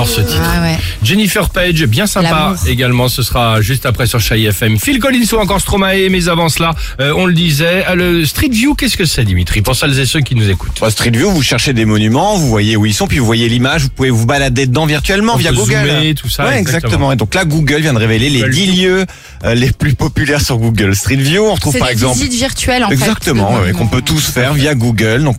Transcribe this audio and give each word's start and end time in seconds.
J'adore 0.00 0.08
ce 0.08 0.20
titre. 0.22 0.42
Ah 0.42 0.62
ouais. 0.62 0.78
Jennifer 1.02 1.48
Page, 1.50 1.84
bien 1.84 2.06
sympa 2.06 2.54
également. 2.66 3.08
Ce 3.08 3.22
sera 3.22 3.60
juste 3.60 3.86
après 3.86 4.06
sur 4.06 4.20
Chai 4.20 4.42
FM. 4.44 4.78
Phil 4.78 4.98
Collins 4.98 5.24
ou 5.32 5.36
encore 5.36 5.60
Stromae. 5.60 6.08
Mais 6.10 6.28
avant 6.28 6.48
cela, 6.48 6.74
euh, 7.00 7.12
on 7.16 7.26
le 7.26 7.32
disait, 7.32 7.84
euh, 7.88 7.94
le 7.94 8.24
Street 8.24 8.48
View, 8.50 8.74
qu'est-ce 8.74 8.96
que 8.96 9.04
c'est, 9.04 9.24
Dimitri 9.24 9.62
Pour 9.62 9.76
celles 9.76 9.98
et 9.98 10.06
ceux 10.06 10.20
qui 10.20 10.34
nous 10.34 10.48
écoutent? 10.48 10.76
Sur 10.76 10.90
Street 10.90 11.10
View, 11.10 11.30
vous 11.30 11.42
cherchez 11.42 11.72
des 11.72 11.84
monuments, 11.84 12.36
vous 12.36 12.48
voyez 12.48 12.76
où 12.76 12.86
ils 12.86 12.94
sont, 12.94 13.06
puis 13.06 13.18
vous 13.18 13.26
voyez 13.26 13.48
l'image, 13.48 13.82
vous 13.82 13.88
pouvez 13.90 14.10
vous 14.10 14.26
balader 14.26 14.66
dedans 14.66 14.86
virtuellement 14.86 15.34
On 15.34 15.38
via 15.38 15.52
Google. 15.52 15.72
zoomer, 15.72 16.14
tout 16.14 16.28
ça, 16.28 16.44
Ouais, 16.44 16.58
exactement. 16.58 17.10
exactement. 17.10 17.12
Et 17.12 17.16
donc 17.16 17.34
là, 17.34 17.44
Google 17.44 17.80
vient 17.80 17.92
de 17.94 17.98
révéler 17.98 18.30
les 18.30 18.40
Google 18.40 18.52
10 18.52 18.66
lieux 18.82 19.06
euh, 19.44 19.54
les 19.54 19.70
plus 19.72 19.94
populaires 19.94 20.40
sur 20.40 20.58
Google 20.58 20.94
Street 20.96 21.16
View. 21.16 21.44
On 21.44 21.54
retrouve 21.54 21.72
C'est 21.72 21.78
par 21.78 21.88
des 21.88 21.94
exemple 21.94 22.16
visites 22.16 22.34
virtuelles 22.34 22.84
en 22.84 22.88
fait. 22.88 22.94
Exactement, 22.94 23.58
de 23.58 23.64
ouais, 23.66 23.72
qu'on 23.72 23.86
peut 23.86 24.02
tous 24.02 24.30
faire 24.30 24.54
via 24.54 24.74
Google. 24.74 25.24
Donc, 25.24 25.36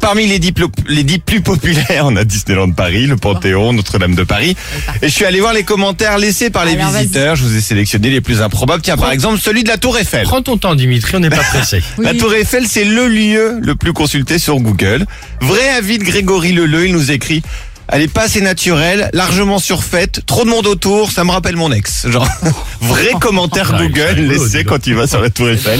parmi 0.00 0.26
les 0.26 0.38
dix, 0.38 0.52
plo- 0.52 0.70
les 0.88 1.02
dix 1.04 1.18
plus 1.18 1.40
populaires, 1.40 2.04
on 2.06 2.16
a 2.16 2.24
Disneyland 2.24 2.70
Paris, 2.72 3.06
le 3.06 3.16
Panthéon, 3.16 3.72
Notre-Dame 3.72 4.14
de 4.14 4.22
Paris. 4.24 4.56
Et 5.02 5.08
je 5.08 5.12
suis 5.12 5.24
allé 5.24 5.40
voir 5.40 5.52
les 5.52 5.62
commentaires 5.64 6.18
laissés 6.18 6.50
par 6.50 6.64
les 6.64 6.72
Alors, 6.72 6.90
visiteurs. 6.92 7.36
Je 7.36 7.42
vous 7.44 7.56
ai 7.56 7.60
sélectionné 7.60 8.10
les 8.10 8.20
plus 8.20 8.40
improbables. 8.42 8.82
Tiens, 8.82 8.96
par 8.96 9.10
exemple, 9.12 9.38
celui 9.40 9.62
de 9.62 9.68
la 9.68 9.76
Tour 9.78 9.98
Eiffel. 9.98 10.24
Prends 10.24 10.42
ton 10.42 10.56
temps, 10.56 10.74
Dimitri, 10.74 11.16
on 11.16 11.20
n'est 11.20 11.30
pas 11.30 11.36
pressé. 11.36 11.82
Oui. 11.98 12.04
La 12.06 12.14
Tour 12.14 12.34
Eiffel, 12.34 12.66
c'est 12.66 12.84
le 12.84 13.06
lieu 13.08 13.58
le 13.60 13.74
plus 13.76 13.92
consulté 13.92 14.38
sur 14.38 14.58
Google. 14.58 15.06
Vrai 15.40 15.68
avis 15.70 15.98
de 15.98 16.04
Grégory 16.04 16.52
Leleu, 16.52 16.86
il 16.86 16.92
nous 16.92 17.10
écrit. 17.12 17.42
Elle 17.88 18.02
est 18.02 18.08
pas 18.12 18.22
assez 18.24 18.40
naturelle, 18.40 19.10
largement 19.12 19.58
surfaite, 19.58 20.22
trop 20.26 20.44
de 20.44 20.48
monde 20.50 20.66
autour, 20.66 21.10
ça 21.10 21.22
me 21.22 21.30
rappelle 21.30 21.56
mon 21.56 21.70
ex. 21.70 22.08
Genre, 22.08 22.26
vrai 22.80 23.10
commentaire 23.20 23.72
Ah, 23.74 23.82
Google 23.82 24.20
laissé 24.22 24.64
quand 24.64 24.86
il 24.86 24.94
va 24.94 25.06
sur 25.06 25.20
la 25.20 25.28
Tour 25.30 25.50
Eiffel. 25.50 25.78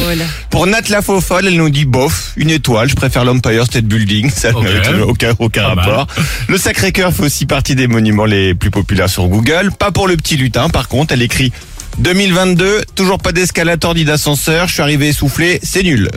Pour 0.50 0.66
Nat 0.66 0.82
la 0.90 1.00
folle, 1.02 1.46
elle 1.46 1.56
nous 1.56 1.70
dit 1.70 1.86
bof, 1.86 2.32
une 2.36 2.50
étoile, 2.50 2.88
je 2.90 2.94
préfère 2.94 3.24
l'Empire 3.24 3.64
State 3.64 3.86
Building, 3.86 4.30
ça 4.30 4.52
n'a 4.52 5.06
aucun, 5.06 5.32
aucun 5.38 5.74
mal. 5.74 5.78
rapport. 5.78 6.06
Le 6.48 6.58
Sacré-Cœur 6.58 7.12
fait 7.12 7.22
aussi 7.24 7.46
partie 7.46 7.74
des 7.74 7.86
monuments 7.86 8.26
les 8.26 8.54
plus 8.54 8.70
populaires 8.70 9.08
sur 9.08 9.26
Google. 9.28 9.70
Pas 9.78 9.90
pour 9.90 10.06
le 10.06 10.16
petit 10.16 10.36
lutin, 10.36 10.68
par 10.68 10.88
contre, 10.88 11.14
elle 11.14 11.22
écrit 11.22 11.52
2022, 11.98 12.82
toujours 12.94 13.18
pas 13.18 13.32
d'escalator 13.32 13.94
ni 13.94 14.04
d'ascenseur, 14.04 14.68
je 14.68 14.74
suis 14.74 14.82
arrivé 14.82 15.08
essoufflé, 15.08 15.60
c'est 15.62 15.82
nul. 15.82 16.10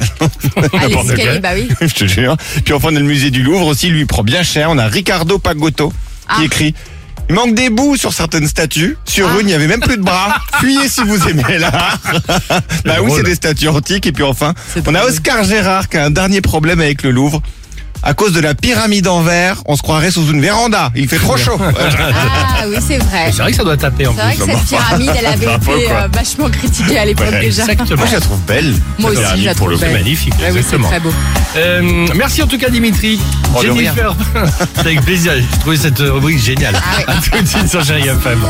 Ah, 0.74 0.88
l'escalier, 0.88 1.40
bah 1.40 1.50
oui. 1.56 1.68
je 1.88 1.94
te 1.94 2.06
jure. 2.06 2.36
Puis 2.66 2.74
enfin, 2.74 2.90
on 2.92 2.96
a 2.96 3.00
le 3.00 3.06
musée 3.06 3.30
du 3.32 3.44
Louvre 3.44 3.68
aussi, 3.68 3.90
lui 3.90 4.02
il 4.02 4.08
prend 4.08 4.24
bien 4.24 4.44
cher. 4.44 4.70
On 4.72 4.78
a 4.78 4.88
Ricardo 4.88 5.38
Pagotto 5.38 5.90
qui 5.90 5.96
Ah. 6.42 6.44
écrit 6.44 6.74
il 7.30 7.36
manque 7.36 7.56
des 7.56 7.70
bouts 7.70 7.98
sur 7.98 8.14
certaines 8.14 8.48
statues. 8.48 8.98
Sur 9.04 9.28
Ah. 9.28 9.34
une, 9.36 9.42
il 9.42 9.46
n'y 9.48 9.54
avait 9.54 9.68
même 9.68 9.82
plus 9.82 9.98
de 9.98 10.02
bras. 10.02 10.38
Fuyez 10.62 10.88
si 10.88 11.02
vous 11.04 11.28
aimez 11.28 11.58
l'art. 11.60 12.00
bah 12.86 12.96
oui, 13.02 13.08
drôle. 13.08 13.12
c'est 13.18 13.24
des 13.24 13.36
statues 13.36 13.68
antiques. 13.68 14.08
Et 14.08 14.14
puis 14.14 14.24
enfin, 14.24 14.54
C'est 14.74 14.88
on 14.88 14.96
a 14.96 15.00
drôle. 15.00 15.12
Oscar 15.12 15.44
Gérard 15.44 15.90
qui 15.90 15.98
a 15.98 16.06
un 16.06 16.10
dernier 16.10 16.40
problème 16.42 16.80
avec 16.80 17.04
le 17.04 17.12
Louvre. 17.12 17.42
À 18.04 18.14
cause 18.14 18.32
de 18.32 18.40
la 18.40 18.54
pyramide 18.56 19.08
en 19.08 19.22
verre, 19.22 19.58
on 19.66 19.76
se 19.76 19.82
croirait 19.82 20.12
sous 20.12 20.26
une 20.28 20.40
véranda. 20.40 20.92
Il 20.96 21.08
fait 21.10 21.18
trop 21.18 21.36
chaud. 21.38 21.60
Ah 22.60 22.64
oui, 22.68 22.78
c'est 22.86 22.98
vrai. 22.98 23.32
C'est 23.32 23.42
vrai 23.44 23.52
que 23.52 23.58
ça 23.58 23.64
doit 23.64 23.78
taper 23.78 24.08
en 24.08 24.16
C'est 24.16 24.22
vrai 24.22 24.34
plus. 24.36 24.46
que 24.46 24.52
cette 24.52 24.66
pyramide, 24.68 25.12
elle 25.20 25.26
avait 25.28 25.46
été 25.56 25.92
euh, 25.92 26.08
vachement 26.12 26.50
critiquée 26.50 26.98
à 26.98 27.06
l'époque 27.06 27.28
Ouais, 27.32 27.42
déjà. 27.42 27.64
Exactement. 27.64 27.98
Moi, 27.98 28.06
je 28.08 28.14
la 28.16 28.20
trouve 28.22 28.40
belle. 28.42 28.76
Moi 28.98 29.12
aussi, 29.12 29.20
pyramide, 29.22 29.42
je 29.44 29.48
la 29.48 29.56
pour 29.56 29.68
le 29.68 29.76
trouve 29.76 29.88
coup. 29.88 29.94
belle. 29.94 30.04
magnifique, 30.04 30.34
Ah 30.38 30.42
oui, 30.42 30.52
c'est 30.54 30.58
exactement. 30.58 30.88
très 30.90 31.00
beau. 31.00 31.14
Euh, 31.56 32.08
merci 32.16 32.42
en 32.42 32.48
tout 32.48 32.58
cas, 32.58 32.70
Dimitri. 32.70 33.20
Oh, 33.56 33.64
de 33.64 33.70
rien. 33.70 33.94
Jennifer, 33.94 34.16
c'est 34.76 34.80
avec 34.88 35.02
plaisir. 35.02 35.34
J'ai 35.36 35.60
trouvé 35.60 35.78
cette 35.78 36.00
rubrique 36.00 36.40
géniale. 36.40 36.76
Ah. 36.76 37.12
À 37.12 37.14
tout 37.22 37.42
de 37.44 37.48
suite 37.48 37.68
sur 37.70 37.84
Chai 37.86 38.00
FM. 38.00 38.40
me, 38.40 38.46